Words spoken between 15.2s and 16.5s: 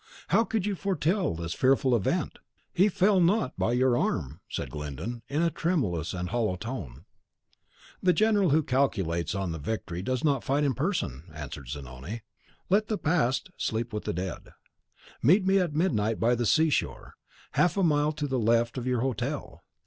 Meet me at midnight by the